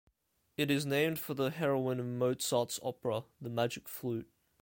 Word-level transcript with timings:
It 0.57 0.71
is 0.71 0.83
named 0.83 1.19
for 1.19 1.35
the 1.35 1.51
heroine 1.51 1.99
of 1.99 2.07
Mozart's 2.07 2.79
opera, 2.81 3.23
"The 3.39 3.51
Magic 3.51 3.87
Flute". 3.87 4.27